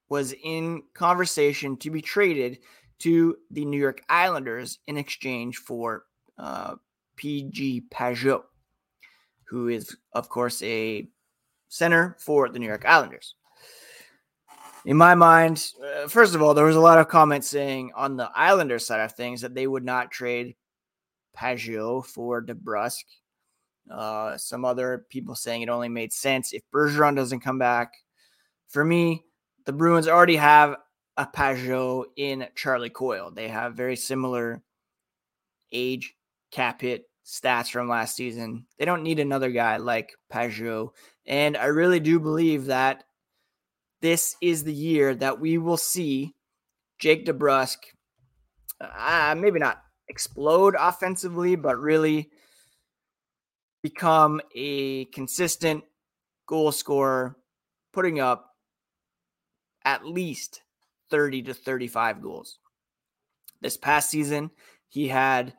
was 0.09 0.35
in 0.43 0.83
conversation 0.95 1.77
to 1.79 1.91
be 1.91 2.03
traded 2.03 2.59
to 2.99 3.37
the 3.51 3.65
New 3.65 3.79
York 3.79 4.03
Islanders 4.09 4.79
in 4.87 4.97
exchange 4.97 5.59
for 5.59 6.05
uh, 6.39 6.75
JG 7.21 7.89
Pageau, 7.91 8.43
who 9.45 9.69
is, 9.69 9.97
of 10.13 10.29
course, 10.29 10.63
a 10.63 11.09
center 11.69 12.17
for 12.19 12.49
the 12.49 12.59
New 12.59 12.67
York 12.67 12.85
Islanders. 12.87 13.35
In 14.85 14.97
my 14.97 15.15
mind, 15.15 15.65
first 16.11 16.35
of 16.35 16.43
all, 16.43 16.55
there 16.55 16.65
was 16.65 16.77
a 16.77 16.81
lot 16.81 16.99
of 16.99 17.09
comments 17.09 17.49
saying 17.49 17.93
on 17.95 18.17
the 18.17 18.31
Islanders 18.35 18.87
side 18.87 19.01
of 19.01 19.13
things 19.13 19.41
that 19.41 19.55
they 19.55 19.67
would 19.67 19.85
not 19.85 20.11
trade 20.11 20.57
Pageau 21.37 22.05
for 22.05 22.43
DeBrusk. 22.43 23.05
Uh, 23.91 24.37
some 24.37 24.65
other 24.65 25.07
people 25.11 25.35
saying 25.35 25.63
it 25.63 25.69
only 25.69 25.89
made 25.89 26.13
sense 26.13 26.53
if 26.53 26.63
Bergeron 26.75 27.15
doesn't 27.15 27.41
come 27.41 27.59
back. 27.59 27.93
For 28.69 28.85
me, 28.85 29.25
the 29.65 29.73
Bruins 29.73 30.09
already 30.09 30.37
have 30.37 30.77
a 31.17 31.27
Pageau 31.27 32.05
in 32.17 32.47
Charlie 32.55 32.91
Coyle. 32.91 33.31
They 33.31 33.49
have 33.49 33.75
very 33.75 33.97
similar 33.97 34.63
age, 35.73 36.15
cap 36.51 36.81
hit, 36.81 37.05
stats 37.25 37.71
from 37.71 37.89
last 37.89 38.17
season. 38.17 38.67
They 38.79 38.85
don't 38.85 39.03
need 39.03 39.19
another 39.19 39.51
guy 39.51 39.77
like 39.79 40.13
Pageau. 40.33 40.91
And 41.27 41.57
I 41.57 41.67
really 41.67 42.01
do 42.01 42.21
believe 42.21 42.67
that 42.67 43.05
this 44.01 44.37
is 44.41 44.65
the 44.65 44.75
year 44.75 45.15
that 45.15 45.41
we 45.41 45.59
will 45.59 45.77
see 45.77 46.35
Jake 46.99 47.27
DeBrusk, 47.27 47.77
uh, 48.81 49.35
maybe 49.37 49.59
not 49.59 49.83
explode 50.09 50.75
offensively, 50.79 51.57
but 51.57 51.79
really 51.79 52.31
become 53.83 54.41
a 54.55 55.05
consistent 55.07 55.83
goal 56.47 56.71
scorer, 56.73 57.37
putting 57.93 58.21
up 58.21 58.51
at 59.85 60.07
least 60.07 60.63
30 61.11 61.43
to 61.43 61.55
35 61.55 62.23
goals. 62.23 62.59
This 63.61 63.77
past 63.77 64.11
season, 64.11 64.51
he 64.89 65.09
had 65.09 65.55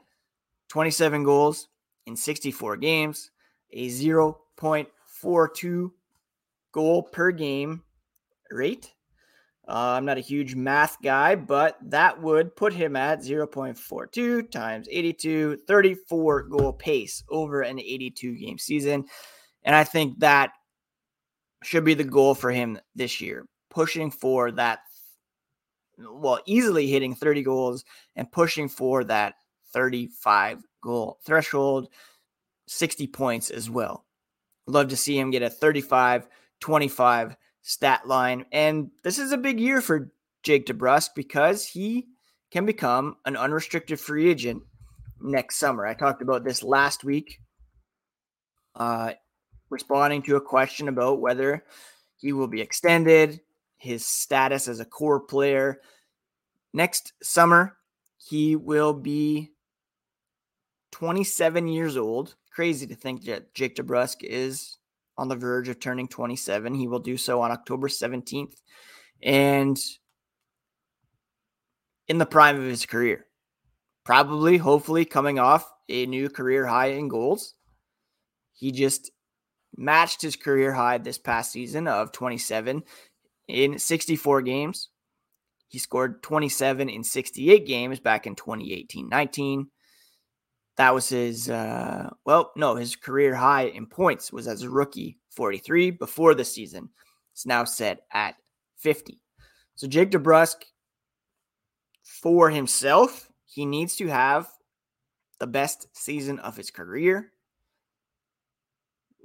27 0.69 1.23
goals 1.23 1.67
in 2.05 2.15
64 2.15 2.77
games, 2.77 3.31
a 3.73 3.87
0.42 3.87 5.91
goal 6.71 7.03
per 7.03 7.31
game 7.31 7.83
rate. 8.51 8.93
Uh, 9.67 9.95
I'm 9.97 10.05
not 10.05 10.17
a 10.17 10.21
huge 10.21 10.55
math 10.55 10.97
guy, 11.01 11.35
but 11.35 11.77
that 11.89 12.21
would 12.21 12.55
put 12.55 12.71
him 12.71 12.95
at 12.95 13.19
0.42 13.19 14.49
times 14.49 14.87
82, 14.89 15.57
34 15.67 16.43
goal 16.43 16.71
pace 16.71 17.21
over 17.29 17.61
an 17.61 17.77
82 17.77 18.35
game 18.37 18.57
season. 18.57 19.05
And 19.63 19.75
I 19.75 19.83
think 19.83 20.19
that 20.19 20.51
should 21.63 21.83
be 21.83 21.95
the 21.95 22.05
goal 22.05 22.33
for 22.33 22.49
him 22.49 22.79
this 22.95 23.19
year, 23.19 23.45
pushing 23.69 24.09
for 24.09 24.51
that, 24.53 24.79
well, 25.97 26.39
easily 26.45 26.87
hitting 26.87 27.13
30 27.13 27.43
goals 27.43 27.83
and 28.15 28.31
pushing 28.31 28.69
for 28.69 29.03
that 29.03 29.33
35 29.73 30.63
goal 30.81 31.19
threshold, 31.25 31.89
60 32.67 33.07
points 33.07 33.49
as 33.49 33.69
well. 33.69 34.05
Love 34.65 34.87
to 34.89 34.97
see 34.97 35.17
him 35.17 35.31
get 35.31 35.41
a 35.41 35.49
35, 35.49 36.27
25 36.61 37.35
stat 37.67 38.07
line. 38.07 38.45
And 38.53 38.91
this 39.03 39.19
is 39.19 39.33
a 39.33 39.37
big 39.37 39.59
year 39.59 39.81
for 39.81 40.09
Jake 40.41 40.67
DeBrusk 40.67 41.09
because 41.15 41.67
he 41.67 42.07
can 42.49 42.65
become 42.65 43.17
an 43.25 43.35
unrestricted 43.35 43.99
free 43.99 44.29
agent 44.29 44.63
next 45.19 45.57
summer. 45.57 45.85
I 45.85 45.93
talked 45.93 46.21
about 46.21 46.45
this 46.45 46.63
last 46.63 47.03
week, 47.03 47.41
uh, 48.73 49.11
responding 49.69 50.21
to 50.23 50.37
a 50.37 50.41
question 50.41 50.87
about 50.87 51.19
whether 51.19 51.65
he 52.15 52.31
will 52.31 52.47
be 52.47 52.61
extended, 52.61 53.41
his 53.75 54.05
status 54.05 54.69
as 54.69 54.79
a 54.79 54.85
core 54.85 55.19
player. 55.19 55.81
Next 56.73 57.11
summer, 57.21 57.75
he 58.17 58.55
will 58.55 58.93
be 58.93 59.51
27 60.91 61.67
years 61.67 61.97
old. 61.97 62.35
Crazy 62.49 62.87
to 62.87 62.95
think 62.95 63.25
that 63.25 63.53
Jake 63.53 63.75
DeBrusk 63.75 64.23
is 64.23 64.76
on 65.17 65.27
the 65.27 65.35
verge 65.35 65.67
of 65.69 65.79
turning 65.79 66.07
27. 66.07 66.75
He 66.75 66.87
will 66.87 66.99
do 66.99 67.17
so 67.17 67.41
on 67.41 67.51
October 67.51 67.87
17th 67.87 68.53
and 69.21 69.77
in 72.07 72.17
the 72.17 72.25
prime 72.25 72.57
of 72.57 72.63
his 72.63 72.85
career. 72.85 73.25
Probably, 74.05 74.57
hopefully, 74.57 75.03
coming 75.05 75.39
off 75.39 75.69
a 75.89 76.05
new 76.05 76.29
career 76.29 76.65
high 76.65 76.87
in 76.87 77.07
goals. 77.07 77.55
He 78.53 78.71
just 78.71 79.11
matched 79.75 80.21
his 80.21 80.35
career 80.35 80.73
high 80.73 80.97
this 80.97 81.17
past 81.17 81.51
season 81.51 81.87
of 81.87 82.11
27 82.11 82.83
in 83.47 83.77
64 83.77 84.41
games. 84.41 84.89
He 85.67 85.79
scored 85.79 86.23
27 86.23 86.89
in 86.89 87.03
68 87.03 87.67
games 87.67 87.99
back 87.99 88.25
in 88.25 88.35
2018 88.35 89.09
19. 89.09 89.67
That 90.77 90.93
was 90.93 91.09
his, 91.09 91.49
uh, 91.49 92.11
well, 92.25 92.51
no, 92.55 92.75
his 92.75 92.95
career 92.95 93.33
high 93.33 93.63
in 93.63 93.87
points 93.87 94.31
was 94.31 94.47
as 94.47 94.61
a 94.61 94.69
rookie, 94.69 95.17
43 95.31 95.91
before 95.91 96.35
the 96.35 96.45
season. 96.45 96.89
It's 97.33 97.47
now 97.47 97.63
set 97.63 98.01
at 98.13 98.35
50. 98.77 99.19
So 99.75 99.87
Jake 99.87 100.11
DeBrusk, 100.11 100.55
for 102.03 102.49
himself, 102.49 103.31
he 103.45 103.65
needs 103.65 103.95
to 103.97 104.07
have 104.07 104.49
the 105.39 105.47
best 105.47 105.87
season 105.93 106.39
of 106.39 106.55
his 106.55 106.71
career. 106.71 107.31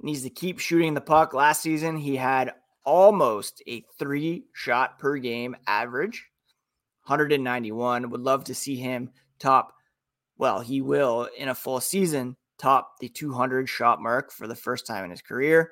Needs 0.01 0.23
to 0.23 0.29
keep 0.29 0.59
shooting 0.59 0.95
the 0.95 1.01
puck. 1.01 1.33
Last 1.33 1.61
season, 1.61 1.97
he 1.97 2.15
had 2.15 2.53
almost 2.83 3.63
a 3.67 3.85
three 3.97 4.45
shot 4.53 4.99
per 4.99 5.17
game 5.17 5.55
average, 5.65 6.25
191. 7.05 8.09
Would 8.09 8.21
love 8.21 8.43
to 8.45 8.55
see 8.55 8.75
him 8.75 9.11
top 9.39 9.73
well, 10.43 10.59
he 10.59 10.81
will 10.81 11.29
in 11.37 11.47
a 11.47 11.55
full 11.55 11.79
season 11.79 12.35
top 12.57 12.99
the 12.99 13.07
200 13.07 13.69
shot 13.69 14.01
mark 14.01 14.29
for 14.29 14.45
the 14.45 14.57
first 14.57 14.85
time 14.85 15.05
in 15.05 15.09
his 15.09 15.21
career. 15.21 15.71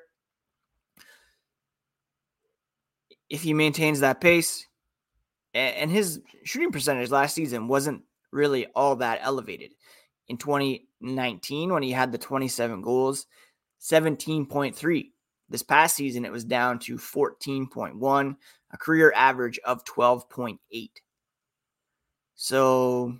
If 3.28 3.42
he 3.42 3.52
maintains 3.52 4.00
that 4.00 4.22
pace, 4.22 4.66
and 5.52 5.90
his 5.90 6.22
shooting 6.44 6.72
percentage 6.72 7.10
last 7.10 7.34
season 7.34 7.68
wasn't 7.68 8.04
really 8.30 8.64
all 8.74 8.96
that 8.96 9.18
elevated. 9.20 9.72
In 10.28 10.38
2019, 10.38 11.70
when 11.70 11.82
he 11.82 11.92
had 11.92 12.10
the 12.10 12.16
27 12.16 12.80
goals, 12.80 13.26
17.3. 13.82 15.10
This 15.50 15.62
past 15.62 15.96
season, 15.96 16.24
it 16.24 16.32
was 16.32 16.46
down 16.46 16.78
to 16.78 16.96
14.1, 16.96 18.36
a 18.72 18.78
career 18.78 19.12
average 19.14 19.58
of 19.66 19.84
12.8. 19.84 20.88
So 22.36 23.18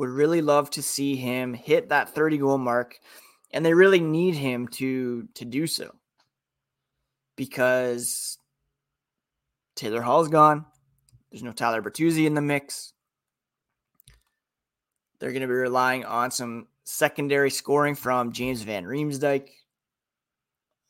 would 0.00 0.08
really 0.08 0.40
love 0.40 0.70
to 0.70 0.82
see 0.82 1.14
him 1.14 1.52
hit 1.52 1.90
that 1.90 2.14
30 2.14 2.38
goal 2.38 2.56
mark 2.56 2.98
and 3.52 3.64
they 3.64 3.74
really 3.74 4.00
need 4.00 4.34
him 4.34 4.66
to 4.66 5.28
to 5.34 5.44
do 5.44 5.66
so 5.66 5.94
because 7.36 8.38
Taylor 9.76 10.00
Hall's 10.00 10.28
gone. 10.28 10.64
There's 11.30 11.42
no 11.42 11.52
Tyler 11.52 11.82
Bertuzzi 11.82 12.26
in 12.26 12.34
the 12.34 12.40
mix. 12.40 12.94
They're 15.18 15.32
going 15.32 15.42
to 15.42 15.48
be 15.48 15.52
relying 15.52 16.06
on 16.06 16.30
some 16.30 16.68
secondary 16.84 17.50
scoring 17.50 17.94
from 17.94 18.32
James 18.32 18.62
Van 18.62 18.84
Riemsdyk. 18.84 19.48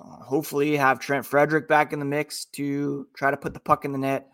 Uh, 0.00 0.22
hopefully, 0.22 0.76
have 0.76 1.00
Trent 1.00 1.26
Frederic 1.26 1.66
back 1.66 1.92
in 1.92 1.98
the 1.98 2.04
mix 2.04 2.44
to 2.46 3.08
try 3.14 3.32
to 3.32 3.36
put 3.36 3.54
the 3.54 3.60
puck 3.60 3.84
in 3.84 3.90
the 3.90 3.98
net. 3.98 4.28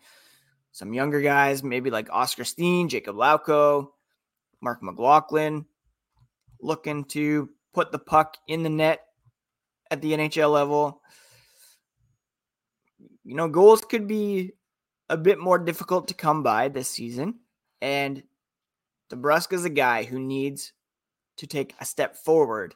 Some 0.70 0.92
younger 0.92 1.22
guys, 1.22 1.62
maybe 1.62 1.90
like 1.90 2.12
Oskar 2.12 2.44
Steen, 2.44 2.90
Jakub 2.90 3.14
Lauko, 3.14 3.88
Marc 4.66 4.82
McLaughlin 4.82 5.64
looking 6.60 7.04
to 7.04 7.48
put 7.72 7.92
the 7.92 8.00
puck 8.00 8.36
in 8.48 8.64
the 8.64 8.68
net 8.68 9.00
at 9.92 10.02
the 10.02 10.10
NHL 10.10 10.52
level. 10.52 11.02
You 13.22 13.36
know, 13.36 13.46
goals 13.46 13.82
could 13.82 14.08
be 14.08 14.54
a 15.08 15.16
bit 15.16 15.38
more 15.38 15.60
difficult 15.60 16.08
to 16.08 16.14
come 16.14 16.42
by 16.42 16.66
this 16.66 16.90
season. 16.90 17.36
And 17.80 18.24
DeBrusk 19.12 19.52
is 19.52 19.64
a 19.64 19.70
guy 19.70 20.02
who 20.02 20.18
needs 20.18 20.72
to 21.36 21.46
take 21.46 21.76
a 21.80 21.84
step 21.84 22.16
forward 22.16 22.74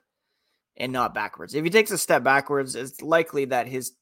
and 0.76 0.92
not 0.92 1.12
backwards. 1.12 1.56
If 1.56 1.64
he 1.64 1.70
takes 1.70 1.90
a 1.90 1.98
step 1.98 2.22
backwards, 2.22 2.76
it's 2.76 3.02
likely 3.02 3.46
that 3.46 3.66
his 3.66 3.94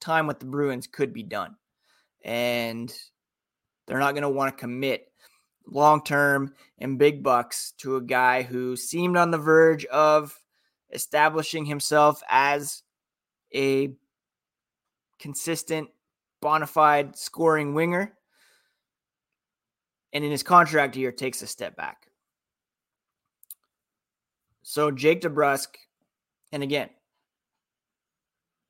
time 0.00 0.26
with 0.26 0.40
the 0.40 0.46
Bruins 0.46 0.88
could 0.88 1.12
be 1.12 1.22
done. 1.22 1.54
And 2.24 2.92
they're 3.86 4.00
not 4.00 4.14
going 4.14 4.22
to 4.22 4.28
want 4.28 4.52
to 4.52 4.60
commit 4.60 5.11
long 5.66 6.02
term 6.02 6.54
and 6.78 6.98
big 6.98 7.22
bucks 7.22 7.72
to 7.78 7.96
a 7.96 8.02
guy 8.02 8.42
who 8.42 8.76
seemed 8.76 9.16
on 9.16 9.30
the 9.30 9.38
verge 9.38 9.84
of 9.86 10.38
establishing 10.92 11.64
himself 11.64 12.22
as 12.28 12.82
a 13.54 13.94
consistent 15.18 15.88
bona 16.40 16.66
fide 16.66 17.16
scoring 17.16 17.74
winger. 17.74 18.12
And 20.12 20.24
in 20.24 20.30
his 20.30 20.42
contract 20.42 20.96
year, 20.96 21.10
takes 21.10 21.40
a 21.40 21.46
step 21.46 21.74
back. 21.74 22.08
So 24.62 24.90
Jake 24.90 25.22
DeBrusk, 25.22 25.68
and 26.52 26.62
again, 26.62 26.90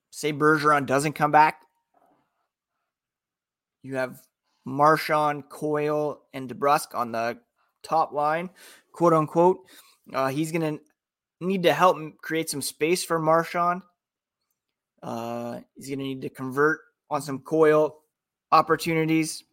say 0.09 0.31
Bergeron 0.31 0.85
doesn't 0.85 1.13
come 1.13 1.31
back, 1.31 1.61
you 3.81 3.97
have 3.97 4.21
Marchand, 4.65 5.49
Coyle, 5.49 6.21
and 6.33 6.49
DeBrusk 6.49 6.95
on 6.95 7.11
the 7.11 7.37
top 7.83 8.13
line, 8.13 8.49
quote 8.91 9.13
unquote. 9.13 9.59
Uh, 10.11 10.27
he's 10.27 10.51
going 10.51 10.77
to 10.77 10.83
need 11.39 11.63
to 11.63 11.73
help 11.73 11.97
create 12.21 12.49
some 12.49 12.61
space 12.61 13.03
for 13.03 13.19
Marchand. 13.19 13.81
Uh, 15.01 15.59
he's 15.75 15.87
going 15.87 15.99
to 15.99 16.05
need 16.05 16.21
to 16.21 16.29
convert 16.29 16.79
on 17.09 17.21
some 17.21 17.39
coil 17.39 17.99
opportunities. 18.51 19.43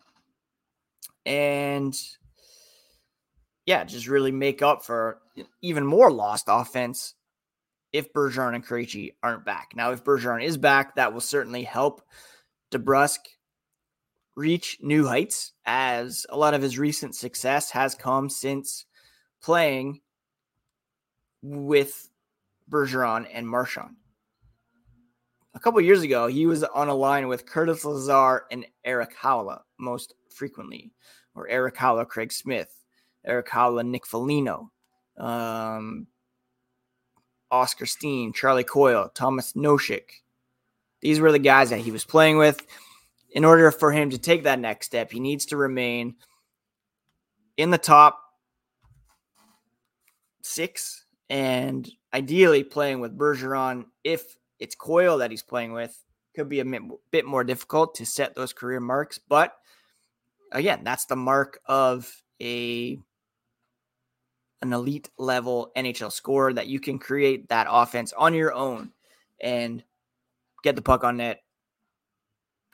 And 1.27 1.95
yeah, 3.67 3.85
just 3.85 4.09
really 4.09 4.33
make 4.33 4.63
up 4.63 4.85
for 4.85 5.19
even 5.63 5.85
more 5.85 6.11
lost 6.11 6.47
offense 6.49 7.15
if 7.93 8.13
Bergeron 8.13 8.55
and 8.55 8.67
Krejci 8.67 9.15
aren't 9.23 9.45
back. 9.45 9.73
Now, 9.75 9.91
if 9.91 10.05
Bergeron 10.05 10.45
is 10.45 10.57
back, 10.57 10.95
that 10.95 11.13
will 11.13 11.21
certainly 11.21 11.65
help 11.65 12.03
DeBrusk 12.73 13.19
reach 14.37 14.79
new 14.81 15.07
heights 15.07 15.53
as 15.67 16.27
a 16.31 16.37
lot 16.37 16.55
of 16.55 16.63
his 16.63 16.79
recent 16.79 17.15
success 17.15 17.71
has 17.71 17.95
come 17.95 18.31
since 18.31 18.87
playing 19.43 20.01
with 21.43 22.09
Bergeron 22.71 23.27
and 23.33 23.49
Marchand. 23.49 23.97
A 25.55 25.59
couple 25.61 25.81
years 25.81 26.03
ago, 26.03 26.29
he 26.29 26.47
was 26.47 26.63
on 26.63 26.89
a 26.89 26.95
line 26.95 27.27
with 27.27 27.47
Curtis 27.47 27.85
Lazar 27.85 28.45
and 28.51 28.67
Erik 28.85 29.17
Haula 29.17 29.63
most 29.79 30.15
frequently, 30.29 30.93
or 31.35 31.49
Erik 31.49 31.75
Haula, 31.75 32.07
Craig 32.07 32.33
Smith, 32.33 32.85
Erik 33.25 33.49
Haula, 33.49 33.85
Nick 33.85 34.07
Foligno, 34.07 34.71
um, 35.19 36.07
Oskar 37.51 37.87
Steen, 37.87 38.33
Charlie 38.33 38.65
Coyle, 38.65 39.11
Tomas 39.13 39.55
Nosek. 39.55 40.23
These 41.01 41.19
were 41.19 41.33
the 41.33 41.39
guys 41.39 41.71
that 41.71 41.81
he 41.81 41.91
was 41.91 42.05
playing 42.05 42.39
with 42.39 42.65
in 43.33 43.45
order 43.45 43.71
for 43.71 43.93
him 43.93 44.11
to 44.11 44.19
take 44.19 44.45
that 44.45 44.59
next 44.59 44.87
step, 44.87 45.13
he 45.13 45.21
needs 45.21 45.47
to 45.47 45.57
remain 45.57 46.17
in 47.57 47.71
the 47.71 47.79
top 47.79 48.21
six 50.43 51.05
and 51.29 51.89
ideally 52.13 52.65
playing 52.65 53.01
with 53.01 53.17
Bergeron. 53.17 53.87
If 54.05 54.37
it's 54.59 54.75
Coyle 54.75 55.19
that 55.19 55.31
he's 55.31 55.43
playing 55.43 55.73
with, 55.73 55.97
could 56.35 56.49
be 56.49 56.61
a 56.61 56.81
bit 57.11 57.25
more 57.25 57.45
difficult 57.45 57.95
to 57.97 58.07
set 58.07 58.35
those 58.35 58.53
career 58.53 58.81
marks. 58.81 59.19
But 59.19 59.55
again, 60.53 60.81
that's 60.85 61.07
the 61.07 61.17
mark 61.17 61.61
of 61.67 62.23
a 62.41 62.99
an 64.63 64.73
elite 64.73 65.09
level 65.19 65.73
NHL 65.77 66.13
scorer 66.13 66.53
that 66.53 66.67
you 66.67 66.81
can 66.81 66.99
create 66.99 67.49
that 67.49 67.67
offense 67.71 68.13
on 68.13 68.35
your 68.35 68.53
own 68.53 68.93
and 69.41 69.83
get 70.63 70.77
the 70.77 70.83
puck 70.83 71.03
on 71.03 71.17
net, 71.17 71.43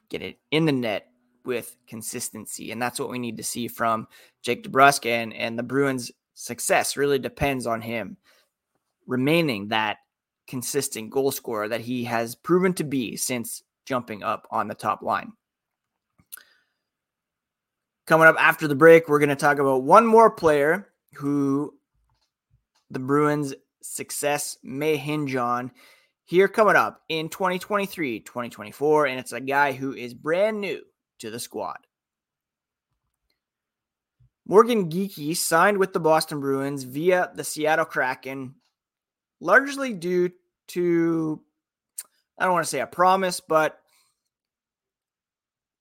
get 0.08 0.22
it 0.22 0.38
in 0.50 0.64
the 0.66 0.72
net 0.72 1.08
with 1.44 1.76
consistency. 1.86 2.72
And 2.72 2.82
that's 2.82 2.98
what 2.98 3.08
we 3.08 3.18
need 3.18 3.36
to 3.36 3.42
see 3.42 3.68
from 3.68 4.08
Jake 4.42 4.64
DeBrusk 4.64 5.06
and, 5.06 5.32
and 5.32 5.58
the 5.58 5.62
Bruins' 5.62 6.10
success 6.34 6.96
really 6.96 7.18
depends 7.18 7.66
on 7.66 7.80
him 7.80 8.16
remaining 9.06 9.68
that 9.68 9.98
consistent 10.46 11.10
goal 11.10 11.30
scorer 11.30 11.68
that 11.68 11.80
he 11.80 12.04
has 12.04 12.34
proven 12.34 12.72
to 12.74 12.84
be 12.84 13.16
since 13.16 13.62
jumping 13.84 14.22
up 14.22 14.46
on 14.50 14.68
the 14.68 14.74
top 14.74 15.02
line. 15.02 15.32
Coming 18.06 18.28
up 18.28 18.36
after 18.38 18.68
the 18.68 18.74
break, 18.74 19.08
we're 19.08 19.18
going 19.18 19.30
to 19.30 19.36
talk 19.36 19.58
about 19.58 19.82
one 19.82 20.06
more 20.06 20.30
player 20.30 20.88
who 21.14 21.74
the 22.90 23.00
Bruins' 23.00 23.54
success 23.82 24.58
may 24.62 24.96
hinge 24.96 25.34
on 25.34 25.72
here 26.26 26.48
coming 26.48 26.74
up 26.74 27.02
in 27.08 27.28
2023, 27.28 28.20
2024, 28.20 29.06
and 29.06 29.18
it's 29.20 29.32
a 29.32 29.40
guy 29.40 29.72
who 29.72 29.92
is 29.94 30.12
brand 30.12 30.60
new 30.60 30.82
to 31.20 31.30
the 31.30 31.38
squad. 31.38 31.78
Morgan 34.44 34.90
Geekie 34.90 35.36
signed 35.36 35.78
with 35.78 35.92
the 35.92 36.00
Boston 36.00 36.40
Bruins 36.40 36.82
via 36.82 37.30
the 37.34 37.44
Seattle 37.44 37.84
Kraken, 37.84 38.56
largely 39.40 39.92
due 39.92 40.30
to, 40.68 41.40
I 42.38 42.44
don't 42.44 42.54
want 42.54 42.64
to 42.64 42.70
say 42.70 42.80
a 42.80 42.86
promise, 42.86 43.40
but 43.40 43.78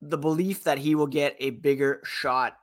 the 0.01 0.17
belief 0.17 0.63
that 0.63 0.77
he 0.77 0.93
will 0.93 1.07
get 1.07 1.35
a 1.39 1.49
bigger 1.49 2.01
shot 2.03 2.55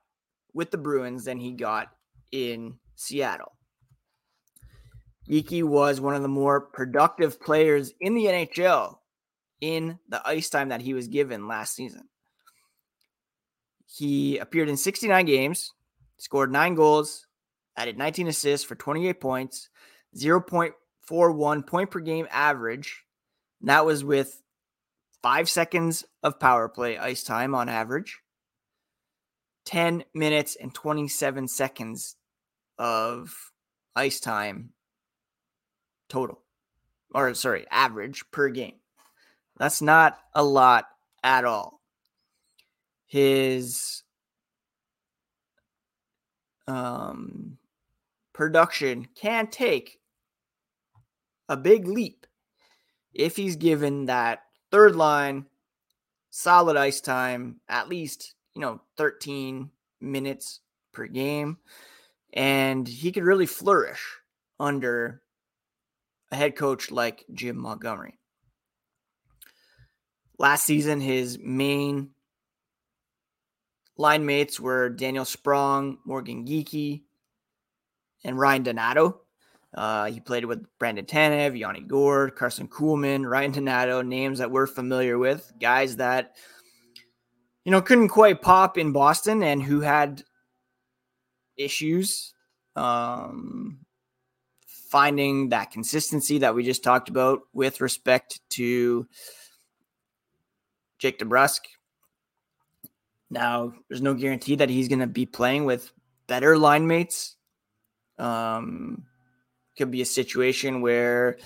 with 0.55 0.71
the 0.71 0.79
Bruins 0.79 1.25
than 1.25 1.39
he 1.39 1.53
got 1.53 1.89
in 2.31 2.79
Seattle. 2.95 3.53
Geekie 5.29 5.63
was 5.63 6.01
one 6.01 6.15
of 6.15 6.23
the 6.23 6.29
more 6.29 6.61
productive 6.61 7.41
players 7.41 7.93
in 8.01 8.15
the 8.15 8.27
NHL 8.27 8.97
in 9.61 9.99
the 10.09 10.27
ice 10.27 10.51
time 10.51 10.71
that 10.71 10.83
he 10.83 10.95
was 10.95 11.09
given 11.09 11.47
last 11.47 11.75
season. 11.75 12.09
He 13.87 14.39
appeared 14.39 14.69
in 14.69 14.77
69 14.77 15.25
games, 15.27 15.73
scored 16.19 16.51
nine 16.51 16.75
goals, 16.75 17.27
added 17.77 17.97
19 17.97 18.29
assists 18.29 18.67
for 18.67 18.75
28 18.75 19.21
points, 19.21 19.69
0.41 20.17 21.67
point 21.67 21.91
per 21.91 22.01
game 22.01 22.27
average. 22.31 23.05
And 23.61 23.69
that 23.69 23.87
was 23.87 24.03
with 24.03 24.43
five 25.23 25.49
seconds 25.49 26.05
of 26.23 26.41
power 26.41 26.69
play 26.69 26.99
ice 26.99 27.23
time 27.23 27.55
on 27.55 27.69
average, 27.69 28.19
10 29.67 30.05
minutes 30.15 30.57
and 30.61 30.75
27 30.75 31.47
seconds 31.47 32.17
of 32.79 33.53
ice 33.95 34.19
time 34.19 34.71
total, 36.13 36.43
or 37.15 37.33
sorry, 37.35 37.67
average 37.71 38.23
per 38.31 38.51
game. 38.51 38.75
That's 39.57 39.81
not 39.81 40.19
a 40.35 40.45
lot 40.45 40.85
at 41.25 41.45
all. 41.45 41.81
His 43.07 44.03
um, 46.67 47.57
production 48.35 49.09
can 49.15 49.47
take 49.47 50.01
a 51.49 51.57
big 51.57 51.89
leap 51.89 52.27
if 53.15 53.37
he's 53.37 53.57
given 53.57 54.07
that 54.07 54.43
third 54.71 54.95
line 54.95 55.47
solid 56.31 56.77
ice 56.77 57.01
time, 57.01 57.61
at 57.69 57.89
least, 57.89 58.35
you 58.55 58.61
know, 58.61 58.81
13 58.97 59.71
minutes 60.01 60.61
per 60.93 61.07
game. 61.07 61.59
And 62.33 62.89
he 62.89 63.13
could 63.13 63.25
really 63.25 63.47
flourish 63.47 64.03
under 64.59 65.22
a 66.33 66.37
head 66.37 66.57
coach 66.57 66.91
like 66.91 67.25
Jim 67.33 67.57
Montgomery. 67.57 68.19
Last 70.39 70.65
season, 70.65 71.01
his 71.01 71.39
main 71.39 72.11
line 73.97 74.25
mates 74.25 74.59
were 74.59 74.89
Daniel 74.89 75.27
Sprong, 75.27 75.99
Morgan 76.05 76.47
Geekie, 76.47 77.03
and 78.25 78.39
Ryan 78.39 78.63
Donato. 78.63 79.21
Uh, 79.75 80.07
he 80.07 80.21
played 80.21 80.45
with 80.45 80.67
Brandon 80.79 81.05
Tanev, 81.05 81.57
Yanni 81.57 81.81
Gourde, 81.81 82.35
Karson 82.35 82.69
Kuhlman, 82.69 83.29
Ryan 83.29 83.53
Donato, 83.53 84.03
names 84.03 84.39
that 84.39 84.51
we're 84.51 84.67
familiar 84.67 85.19
with, 85.19 85.53
guys 85.61 85.97
that, 85.97 86.35
you 87.65 87.71
know, 87.71 87.81
couldn't 87.81 88.09
quite 88.09 88.43
pop 88.43 88.77
in 88.77 88.93
Boston 88.93 89.43
and 89.43 89.63
who 89.63 89.81
had 89.81 90.23
issues 91.57 92.35
um, 92.75 93.82
finding 94.93 95.49
that 95.49 95.71
consistency 95.71 96.39
that 96.39 96.55
we 96.55 96.63
just 96.63 96.85
talked 96.85 97.09
about 97.09 97.41
with 97.55 97.81
respect 97.81 98.41
to 98.51 99.09
Jake 100.99 101.19
DeBrusk. 101.19 101.61
Now, 103.31 103.73
there's 103.89 104.03
no 104.03 104.13
guarantee 104.13 104.57
that 104.57 104.69
he's 104.69 104.89
going 104.89 104.99
to 104.99 105.07
be 105.07 105.25
playing 105.25 105.65
with 105.65 105.91
better 106.27 106.59
line 106.59 106.87
mates. 106.87 107.37
Um, 108.19 109.07
could 109.79 109.91
be 109.91 110.03
a 110.03 110.07
situation 110.07 110.83
where 110.83 111.39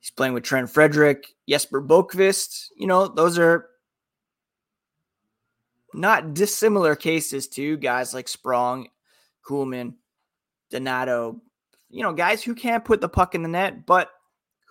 he's 0.00 0.10
playing 0.10 0.34
with 0.34 0.42
Trent 0.42 0.68
Frederic, 0.68 1.28
Jesper 1.48 1.80
Boqvist. 1.80 2.70
You 2.76 2.88
know, 2.88 3.06
those 3.06 3.38
are 3.38 3.68
not 5.94 6.34
dissimilar 6.34 6.96
cases 6.96 7.46
to 7.50 7.76
guys 7.76 8.12
like 8.12 8.26
Sprong, 8.26 8.88
Kuhlman, 9.48 9.94
Donato, 10.70 11.40
you 11.90 12.02
know, 12.02 12.12
guys 12.12 12.42
who 12.42 12.54
can't 12.54 12.84
put 12.84 13.00
the 13.00 13.08
puck 13.08 13.34
in 13.34 13.42
the 13.42 13.48
net, 13.48 13.84
but 13.84 14.10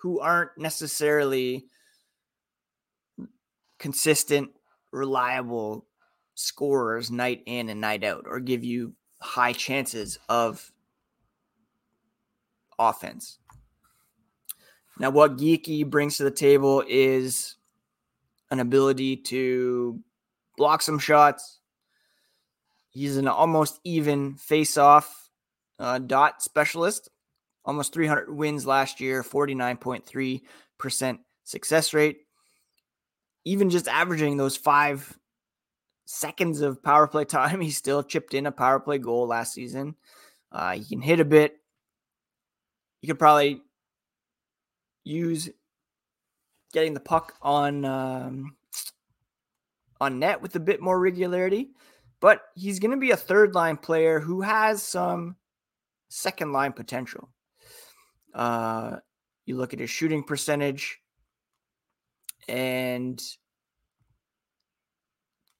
who 0.00 0.20
aren't 0.20 0.50
necessarily 0.56 1.66
consistent, 3.78 4.50
reliable 4.90 5.86
scorers 6.34 7.10
night 7.10 7.42
in 7.46 7.68
and 7.68 7.80
night 7.80 8.02
out, 8.02 8.24
or 8.26 8.40
give 8.40 8.64
you 8.64 8.94
high 9.20 9.52
chances 9.52 10.18
of 10.28 10.72
offense. 12.78 13.38
Now, 14.98 15.10
what 15.10 15.36
Geekie 15.36 15.88
brings 15.88 16.16
to 16.16 16.24
the 16.24 16.30
table 16.30 16.82
is 16.88 17.56
an 18.50 18.60
ability 18.60 19.16
to 19.16 20.00
block 20.56 20.82
some 20.82 20.98
shots. 20.98 21.60
He's 22.90 23.16
an 23.16 23.28
almost 23.28 23.80
even 23.84 24.34
face-off 24.34 25.19
uh, 25.80 25.98
dot 25.98 26.42
specialist. 26.42 27.08
Almost 27.64 27.92
300 27.92 28.32
wins 28.34 28.66
last 28.66 29.00
year, 29.00 29.22
49.3% 29.22 31.18
success 31.44 31.92
rate. 31.92 32.18
Even 33.44 33.70
just 33.70 33.88
averaging 33.88 34.36
those 34.36 34.56
five 34.56 35.18
seconds 36.06 36.60
of 36.60 36.82
power 36.82 37.06
play 37.06 37.24
time, 37.26 37.60
he 37.60 37.70
still 37.70 38.02
chipped 38.02 38.34
in 38.34 38.46
a 38.46 38.52
power 38.52 38.78
play 38.80 38.98
goal 38.98 39.26
last 39.26 39.54
season. 39.54 39.96
Uh, 40.52 40.72
he 40.72 40.84
can 40.84 41.00
hit 41.00 41.20
a 41.20 41.24
bit. 41.24 41.56
You 43.02 43.08
could 43.08 43.18
probably 43.18 43.62
use 45.04 45.48
getting 46.72 46.94
the 46.94 47.00
puck 47.00 47.34
on 47.40 47.84
um, 47.84 48.56
on 50.00 50.18
net 50.18 50.42
with 50.42 50.54
a 50.56 50.60
bit 50.60 50.80
more 50.80 50.98
regularity, 50.98 51.70
but 52.20 52.42
he's 52.54 52.78
going 52.78 52.90
to 52.90 52.96
be 52.96 53.10
a 53.10 53.16
third 53.16 53.54
line 53.54 53.76
player 53.76 54.20
who 54.20 54.42
has 54.42 54.82
some 54.82 55.36
second 56.10 56.52
line 56.52 56.72
potential. 56.72 57.30
Uh, 58.34 58.96
you 59.46 59.56
look 59.56 59.72
at 59.72 59.80
his 59.80 59.88
shooting 59.88 60.22
percentage 60.22 60.98
and 62.48 63.22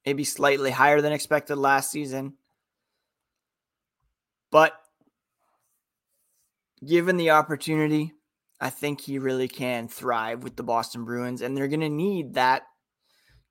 maybe 0.05 0.25
slightly 0.25 0.71
higher 0.71 1.01
than 1.01 1.13
expected 1.13 1.57
last 1.57 1.91
season. 1.91 2.35
But 4.51 4.73
given 6.85 7.17
the 7.17 7.31
opportunity, 7.31 8.13
I 8.61 8.71
think 8.71 9.01
he 9.01 9.19
really 9.19 9.49
can 9.49 9.89
thrive 9.89 10.43
with 10.43 10.57
the 10.57 10.63
Boston 10.63 11.05
Bruins, 11.05 11.41
and 11.41 11.57
they're 11.57 11.69
going 11.69 11.81
to 11.81 11.89
need 11.89 12.35
that, 12.35 12.63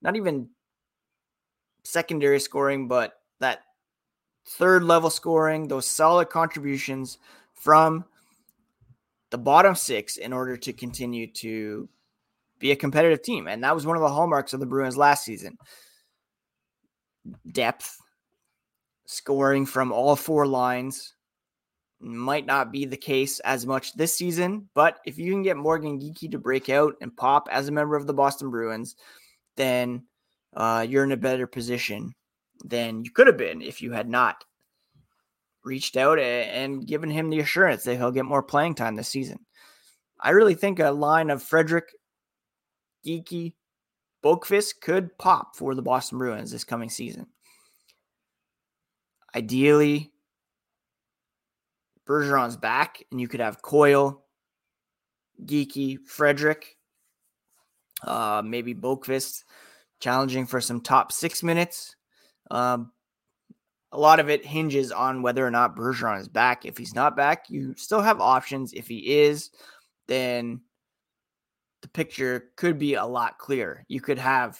not 0.01 0.15
even 0.15 0.49
secondary 1.83 2.39
scoring, 2.39 2.88
but 2.88 3.13
that 3.39 3.62
third 4.49 4.83
level 4.83 5.09
scoring, 5.09 5.67
those 5.67 5.88
solid 5.88 6.29
contributions 6.29 7.19
from 7.53 8.03
the 9.29 9.38
bottom 9.38 9.75
six 9.75 10.17
in 10.17 10.33
order 10.33 10.57
to 10.57 10.73
continue 10.73 11.27
to 11.27 11.88
be 12.57 12.71
a 12.71 12.75
competitive 12.75 13.21
team. 13.21 13.47
And 13.47 13.63
that 13.63 13.75
was 13.75 13.85
one 13.85 13.95
of 13.95 14.01
the 14.01 14.09
hallmarks 14.09 14.53
of 14.53 14.59
the 14.59 14.65
Bruins 14.65 14.97
last 14.97 15.23
season 15.23 15.57
depth, 17.51 17.95
scoring 19.05 19.65
from 19.65 19.91
all 19.91 20.15
four 20.15 20.47
lines. 20.47 21.13
Might 22.01 22.45
not 22.45 22.71
be 22.71 22.85
the 22.85 22.97
case 22.97 23.41
as 23.41 23.65
much 23.65 23.93
this 23.93 24.15
season, 24.15 24.69
but 24.73 24.99
if 25.05 25.17
you 25.17 25.33
can 25.33 25.43
get 25.43 25.57
Morgan 25.57 25.99
Geekie 25.99 26.31
to 26.31 26.39
break 26.39 26.69
out 26.69 26.95
and 27.01 27.15
pop 27.15 27.49
as 27.51 27.67
a 27.67 27.73
member 27.73 27.97
of 27.97 28.07
the 28.07 28.13
Boston 28.13 28.49
Bruins, 28.49 28.95
then 29.57 30.05
uh, 30.55 30.85
you're 30.88 31.03
in 31.03 31.12
a 31.12 31.17
better 31.17 31.45
position 31.45 32.15
than 32.63 33.04
you 33.04 33.12
could 33.12 33.28
have 33.28 33.38
been 33.38 33.62
if 33.62 33.82
you 33.82 33.91
had 33.91 34.10
not 34.10 34.43
reached 35.63 35.98
out 35.98 36.19
and 36.19 36.88
given 36.88 37.10
him 37.10 37.30
the 37.30 37.39
assurance 37.39 37.84
that 37.84 37.95
he'll 37.98 38.12
get 38.12 38.26
more 38.26 38.43
playing 38.43 38.76
time 38.76 38.95
this 38.95 39.10
season. 39.10 39.39
I 40.19 40.32
really 40.32 40.56
think 40.56 40.80
a 40.80 40.91
line 40.91 41.30
of 41.30 41.43
Frederic, 41.43 41.93
Geekie, 43.06 43.54
Boqvist 44.24 44.82
could 44.82 45.17
pop 45.17 45.56
for 45.56 45.76
the 45.76 45.82
Boston 45.82 46.17
Bruins 46.17 46.52
this 46.52 46.63
coming 46.63 46.89
season. 46.89 47.28
Ideally, 49.34 50.12
Bergeron's 52.06 52.58
back, 52.58 53.04
and 53.12 53.22
you 53.22 53.28
could 53.28 53.39
have 53.39 53.62
Coyle, 53.62 54.26
Geekie, 55.45 56.00
Frederic, 56.06 56.78
uh, 58.04 58.41
maybe 58.43 58.74
Boqvist 58.74 59.43
challenging 60.00 60.45
for 60.45 60.60
some 60.60 60.82
top 60.82 61.12
six 61.12 61.43
minutes. 61.43 61.95
Um, 62.51 62.91
a 63.91 63.99
lot 63.99 64.19
of 64.19 64.29
it 64.29 64.45
hinges 64.45 64.91
on 64.91 65.21
whether 65.21 65.45
or 65.45 65.51
not 65.51 65.75
Bergeron 65.75 66.19
is 66.19 66.27
back. 66.27 66.65
If 66.65 66.77
he's 66.77 66.93
not 66.93 67.15
back, 67.15 67.49
you 67.49 67.73
still 67.75 68.01
have 68.01 68.21
options. 68.21 68.73
If 68.73 68.88
he 68.88 69.19
is, 69.21 69.49
then 70.07 70.62
the 71.81 71.88
picture 71.88 72.51
could 72.55 72.77
be 72.77 72.95
a 72.95 73.05
lot 73.05 73.39
clearer. 73.39 73.85
You 73.88 74.01
could 74.01 74.19
have, 74.19 74.59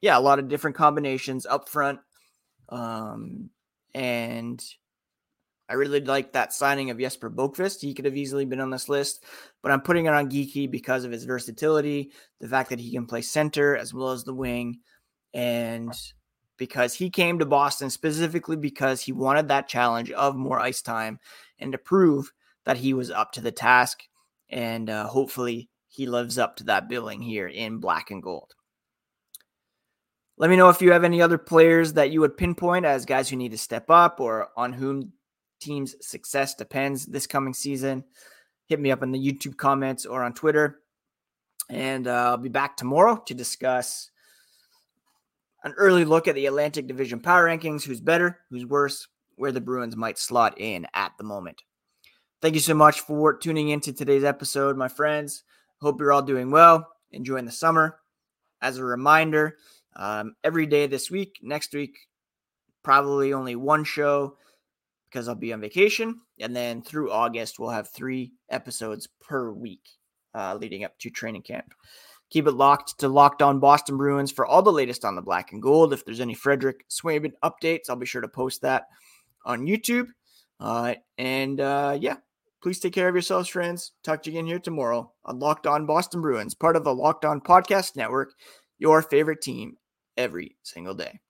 yeah, 0.00 0.16
a 0.16 0.20
lot 0.20 0.38
of 0.38 0.48
different 0.48 0.76
combinations 0.76 1.46
up 1.46 1.68
front. 1.68 1.98
Um, 2.68 3.50
and 3.94 4.62
I 5.68 5.74
really 5.74 6.00
like 6.00 6.32
that 6.32 6.52
signing 6.52 6.90
of 6.90 6.98
Jesper 6.98 7.30
Boqvist. 7.30 7.80
He 7.80 7.94
could 7.94 8.04
have 8.04 8.16
easily 8.16 8.44
been 8.44 8.60
on 8.60 8.70
this 8.70 8.88
list, 8.88 9.24
but 9.62 9.72
I'm 9.72 9.80
putting 9.80 10.06
it 10.06 10.12
on 10.12 10.30
Geekie 10.30 10.70
because 10.70 11.04
of 11.04 11.10
his 11.10 11.24
versatility, 11.24 12.12
the 12.40 12.48
fact 12.48 12.70
that 12.70 12.80
he 12.80 12.92
can 12.92 13.06
play 13.06 13.22
center 13.22 13.76
as 13.76 13.94
well 13.94 14.10
as 14.10 14.22
the 14.22 14.34
wing, 14.34 14.80
and 15.34 15.92
because 16.62 16.94
he 16.94 17.10
came 17.10 17.40
to 17.40 17.44
Boston 17.44 17.90
specifically 17.90 18.54
because 18.54 19.00
he 19.00 19.10
wanted 19.10 19.48
that 19.48 19.66
challenge 19.66 20.12
of 20.12 20.36
more 20.36 20.60
ice 20.60 20.80
time 20.80 21.18
and 21.58 21.72
to 21.72 21.78
prove 21.78 22.30
that 22.64 22.76
he 22.76 22.94
was 22.94 23.10
up 23.10 23.32
to 23.32 23.40
the 23.40 23.50
task. 23.50 24.04
And 24.48 24.88
uh, 24.88 25.08
hopefully 25.08 25.70
he 25.88 26.06
lives 26.06 26.38
up 26.38 26.54
to 26.58 26.64
that 26.66 26.88
billing 26.88 27.20
here 27.20 27.48
in 27.48 27.78
black 27.78 28.12
and 28.12 28.22
gold. 28.22 28.54
Let 30.36 30.50
me 30.50 30.56
know 30.56 30.68
if 30.68 30.80
you 30.80 30.92
have 30.92 31.02
any 31.02 31.20
other 31.20 31.36
players 31.36 31.94
that 31.94 32.12
you 32.12 32.20
would 32.20 32.36
pinpoint 32.36 32.86
as 32.86 33.06
guys 33.06 33.28
who 33.28 33.34
need 33.34 33.50
to 33.50 33.58
step 33.58 33.90
up 33.90 34.20
or 34.20 34.50
on 34.56 34.72
whom 34.72 35.12
team's 35.60 35.96
success 36.00 36.54
depends 36.54 37.06
this 37.06 37.26
coming 37.26 37.54
season. 37.54 38.04
Hit 38.68 38.78
me 38.78 38.92
up 38.92 39.02
in 39.02 39.10
the 39.10 39.18
YouTube 39.18 39.56
comments 39.56 40.06
or 40.06 40.22
on 40.22 40.32
Twitter. 40.32 40.78
And 41.68 42.06
uh, 42.06 42.28
I'll 42.30 42.36
be 42.36 42.48
back 42.48 42.76
tomorrow 42.76 43.20
to 43.26 43.34
discuss 43.34 44.11
an 45.64 45.74
early 45.76 46.04
look 46.04 46.28
at 46.28 46.34
the 46.34 46.46
Atlantic 46.46 46.86
Division 46.86 47.20
power 47.20 47.46
rankings 47.46 47.84
who's 47.84 48.00
better, 48.00 48.40
who's 48.50 48.66
worse, 48.66 49.06
where 49.36 49.52
the 49.52 49.60
Bruins 49.60 49.96
might 49.96 50.18
slot 50.18 50.60
in 50.60 50.86
at 50.94 51.12
the 51.18 51.24
moment. 51.24 51.62
Thank 52.40 52.54
you 52.54 52.60
so 52.60 52.74
much 52.74 53.00
for 53.00 53.34
tuning 53.34 53.68
into 53.68 53.92
today's 53.92 54.24
episode, 54.24 54.76
my 54.76 54.88
friends. 54.88 55.44
Hope 55.80 56.00
you're 56.00 56.12
all 56.12 56.22
doing 56.22 56.50
well, 56.50 56.88
enjoying 57.12 57.44
the 57.44 57.52
summer. 57.52 57.98
As 58.60 58.78
a 58.78 58.84
reminder, 58.84 59.56
um, 59.96 60.34
every 60.42 60.66
day 60.66 60.86
this 60.86 61.10
week, 61.10 61.38
next 61.42 61.72
week, 61.72 61.96
probably 62.82 63.32
only 63.32 63.56
one 63.56 63.84
show 63.84 64.36
because 65.08 65.28
I'll 65.28 65.34
be 65.34 65.52
on 65.52 65.60
vacation. 65.60 66.20
And 66.40 66.56
then 66.56 66.82
through 66.82 67.12
August, 67.12 67.58
we'll 67.58 67.70
have 67.70 67.88
three 67.88 68.32
episodes 68.50 69.08
per 69.20 69.50
week 69.52 69.86
uh, 70.34 70.56
leading 70.60 70.84
up 70.84 70.98
to 71.00 71.10
training 71.10 71.42
camp. 71.42 71.74
Keep 72.32 72.46
it 72.46 72.52
locked 72.52 72.98
to 73.00 73.08
Locked 73.08 73.42
On 73.42 73.60
Boston 73.60 73.98
Bruins 73.98 74.32
for 74.32 74.46
all 74.46 74.62
the 74.62 74.72
latest 74.72 75.04
on 75.04 75.14
the 75.14 75.20
black 75.20 75.52
and 75.52 75.60
gold. 75.60 75.92
If 75.92 76.02
there's 76.06 76.18
any 76.18 76.32
Frederic 76.32 76.88
Swayman 76.88 77.32
updates, 77.44 77.90
I'll 77.90 77.96
be 77.96 78.06
sure 78.06 78.22
to 78.22 78.28
post 78.28 78.62
that 78.62 78.86
on 79.44 79.66
YouTube. 79.66 80.06
Uh, 80.58 80.94
and 81.18 81.60
uh, 81.60 81.98
yeah, 82.00 82.16
please 82.62 82.80
take 82.80 82.94
care 82.94 83.06
of 83.06 83.14
yourselves, 83.14 83.50
friends. 83.50 83.92
Talk 84.02 84.22
to 84.22 84.30
you 84.30 84.38
again 84.38 84.46
here 84.46 84.58
tomorrow 84.58 85.12
on 85.26 85.40
Locked 85.40 85.66
On 85.66 85.84
Boston 85.84 86.22
Bruins, 86.22 86.54
part 86.54 86.74
of 86.74 86.84
the 86.84 86.94
Locked 86.94 87.26
On 87.26 87.38
Podcast 87.38 87.96
Network, 87.96 88.32
your 88.78 89.02
favorite 89.02 89.42
team 89.42 89.76
every 90.16 90.56
single 90.62 90.94
day. 90.94 91.20